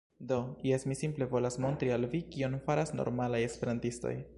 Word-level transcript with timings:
Do, 0.29 0.37
jes 0.69 0.85
mi 0.91 0.97
simple 1.01 1.27
volas 1.35 1.59
montri 1.67 1.93
al 1.99 2.09
vi 2.15 2.23
kion 2.37 2.59
faras 2.71 2.97
normalaj 3.03 3.45
esperantistoj 3.51 4.21